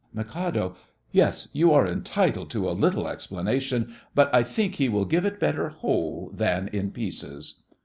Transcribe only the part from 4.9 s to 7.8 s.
give it better whole than in pieces.